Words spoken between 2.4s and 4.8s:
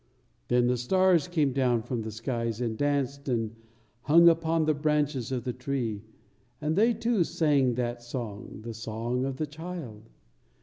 and danced and hung upon the